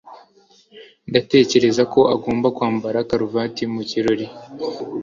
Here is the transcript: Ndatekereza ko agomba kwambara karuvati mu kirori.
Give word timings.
Ndatekereza 1.09 1.83
ko 1.93 1.99
agomba 2.15 2.47
kwambara 2.55 3.07
karuvati 3.09 3.63
mu 3.73 3.81
kirori. 3.89 4.25